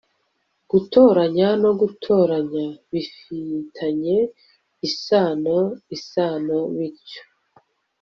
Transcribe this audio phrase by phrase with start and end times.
[0.71, 4.17] gutoranya no gutoranya bifitanye
[4.87, 7.21] isano-isano, bityo